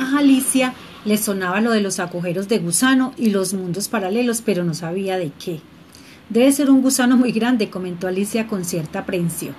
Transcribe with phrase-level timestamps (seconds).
[0.00, 0.72] A Alicia
[1.04, 5.18] le sonaba lo de los agujeros de gusano y los mundos paralelos, pero no sabía
[5.18, 5.60] de qué.
[6.30, 9.54] Debe ser un gusano muy grande, comentó Alicia con cierta aprensión.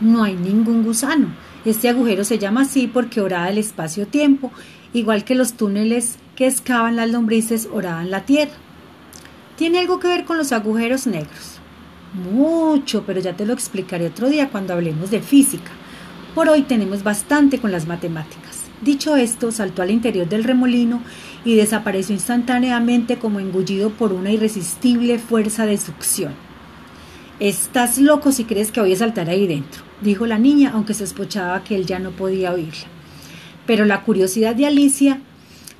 [0.00, 1.34] No hay ningún gusano.
[1.66, 4.52] Este agujero se llama así porque oraba el espacio-tiempo,
[4.94, 8.54] igual que los túneles que excavan las lombrices oraban la tierra.
[9.58, 11.58] Tiene algo que ver con los agujeros negros.
[12.14, 15.72] Mucho, pero ya te lo explicaré otro día cuando hablemos de física.
[16.34, 18.45] Por hoy tenemos bastante con las matemáticas.
[18.82, 21.02] Dicho esto, saltó al interior del remolino
[21.44, 26.34] y desapareció instantáneamente como engullido por una irresistible fuerza de succión.
[27.40, 31.64] Estás loco si crees que voy a saltar ahí dentro, dijo la niña, aunque sospechaba
[31.64, 32.86] que él ya no podía oírla.
[33.66, 35.20] Pero la curiosidad de Alicia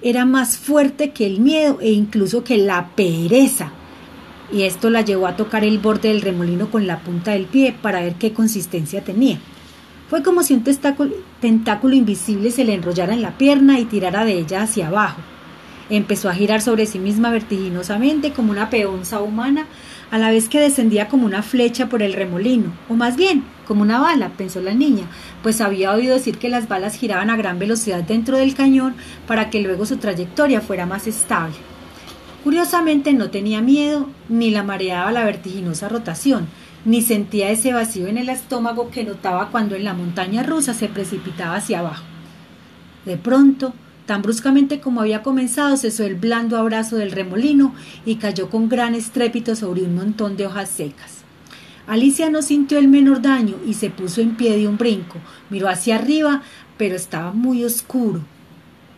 [0.03, 3.73] era más fuerte que el miedo e incluso que la pereza.
[4.53, 7.75] Y esto la llevó a tocar el borde del remolino con la punta del pie
[7.81, 9.39] para ver qué consistencia tenía.
[10.09, 10.63] Fue como si un
[11.41, 15.21] tentáculo, invisible se le enrollara en la pierna y tirara de ella hacia abajo.
[15.91, 19.67] Empezó a girar sobre sí misma vertiginosamente como una peonza humana,
[20.13, 23.83] a la vez que descendía como una flecha por el remolino, o más bien, como
[23.83, 25.07] una bala, pensó la niña,
[25.43, 28.95] pues había oído decir que las balas giraban a gran velocidad dentro del cañón
[29.27, 31.55] para que luego su trayectoria fuera más estable.
[32.47, 36.47] Curiosamente no tenía miedo, ni la mareaba la vertiginosa rotación,
[36.85, 40.87] ni sentía ese vacío en el estómago que notaba cuando en la montaña rusa se
[40.87, 42.05] precipitaba hacia abajo.
[43.05, 43.75] De pronto,
[44.07, 47.75] tan bruscamente como había comenzado, cesó el blando abrazo del remolino
[48.05, 51.25] y cayó con gran estrépito sobre un montón de hojas secas.
[51.89, 55.19] Alicia no sintió el menor daño y se puso en pie de un brinco.
[55.51, 56.43] Miró hacia arriba,
[56.77, 58.21] pero estaba muy oscuro.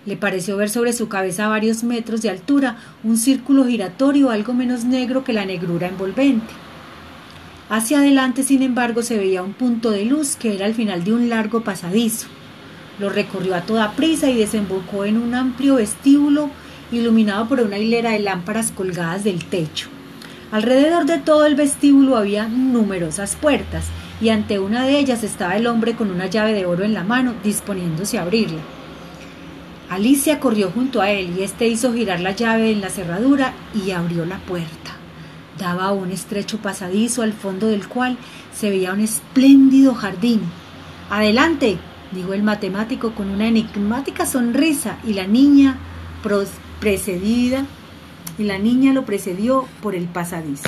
[0.08, 4.54] Le pareció ver sobre su cabeza a varios metros de altura un círculo giratorio algo
[4.54, 6.54] menos negro que la negrura envolvente.
[7.68, 11.12] Hacia adelante, sin embargo, se veía un punto de luz que era el final de
[11.12, 12.26] un largo pasadizo.
[12.98, 16.48] Lo recorrió a toda prisa y desembocó en un amplio vestíbulo
[16.90, 19.90] iluminado por una hilera de lámparas colgadas del techo.
[20.50, 23.84] Alrededor de todo el vestíbulo había numerosas puertas
[24.22, 27.04] y ante una de ellas estaba el hombre con una llave de oro en la
[27.04, 28.77] mano disponiéndose a abrirla.
[29.90, 33.90] Alicia corrió junto a él y éste hizo girar la llave en la cerradura y
[33.90, 34.98] abrió la puerta
[35.58, 38.16] daba un estrecho pasadizo al fondo del cual
[38.54, 40.40] se veía un espléndido jardín.
[41.10, 41.78] Adelante,
[42.12, 45.76] dijo el matemático con una enigmática sonrisa y la niña
[46.80, 47.66] precedida
[48.38, 50.62] y la niña lo precedió por el pasadizo.